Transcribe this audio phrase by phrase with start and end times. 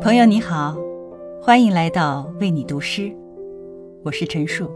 [0.00, 0.76] 朋友你好，
[1.42, 3.12] 欢迎来到为你读诗，
[4.04, 4.70] 我是陈树。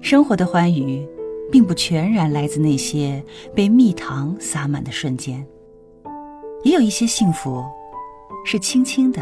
[0.00, 1.04] 生活的欢愉，
[1.50, 3.20] 并不全然来自那些
[3.56, 5.44] 被蜜糖洒满的瞬间，
[6.62, 7.64] 也有一些幸福
[8.44, 9.20] 是轻轻的、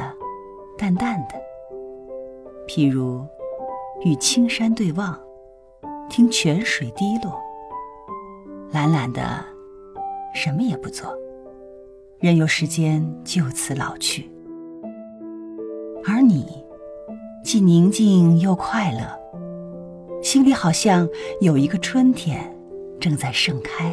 [0.77, 1.35] 淡淡的。
[2.69, 3.25] 譬如
[4.05, 5.19] 与青山对望，
[6.11, 7.41] 听泉水滴落，
[8.73, 9.43] 懒懒的，
[10.35, 11.11] 什么也不做。
[12.23, 14.31] 任由时间就此老去，
[16.07, 16.47] 而你
[17.43, 19.01] 既宁静又快乐，
[20.23, 21.09] 心里好像
[21.41, 22.57] 有一个春天
[23.01, 23.93] 正在盛开。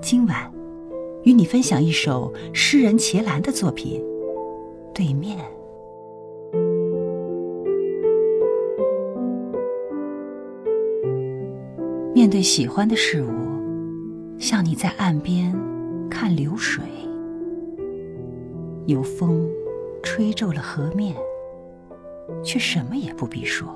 [0.00, 0.50] 今晚
[1.24, 4.00] 与你分享一首诗人茄兰的作品
[4.94, 5.38] 《对面》。
[12.14, 13.28] 面对喜欢的事物，
[14.38, 15.54] 像你在岸边。
[16.12, 16.84] 看流水，
[18.84, 19.50] 有风
[20.02, 21.16] 吹皱了河面，
[22.44, 23.66] 却什么也不必说。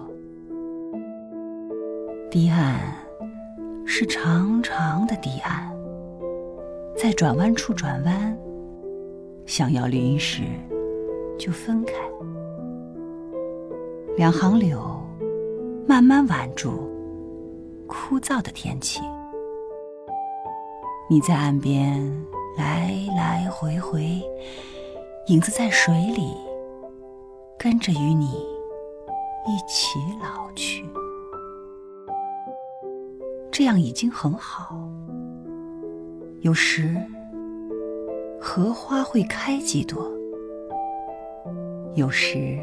[2.30, 2.78] 堤岸
[3.86, 5.74] 是长长的堤岸，
[6.94, 8.38] 在转弯处转弯，
[9.46, 10.42] 想要临时
[11.38, 11.94] 就分开。
[14.18, 14.78] 两行柳
[15.86, 16.88] 慢慢挽住
[17.86, 19.00] 枯燥的天气。
[21.08, 22.02] 你在岸边
[22.58, 24.20] 来来回回，
[25.28, 26.34] 影子在水里
[27.56, 28.26] 跟着与你
[29.46, 30.84] 一起老去，
[33.52, 34.76] 这样已经很好。
[36.40, 37.00] 有时
[38.40, 40.10] 荷花会开几朵，
[41.94, 42.58] 有时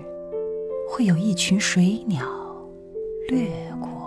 [0.89, 2.27] 会有一群水鸟
[3.30, 3.49] 掠
[3.80, 4.03] 过。